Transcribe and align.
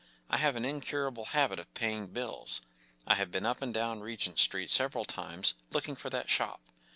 I 0.31 0.37
have 0.37 0.55
an 0.55 0.65
incurable 0.65 1.25
habit 1.25 1.59
of 1.59 1.71
paying 1.75 2.07
bills. 2.07 2.61
I 3.05 3.13
have 3.13 3.29
been 3.29 3.45
up 3.45 3.61
and 3.61 3.71
down 3.71 3.99
Regent 3.99 4.39
Street 4.39 4.71
several 4.71 5.05
times, 5.05 5.53
looking 5.69 5.95
for 5.95 6.09
that 6.09 6.27
shop. 6.27 6.59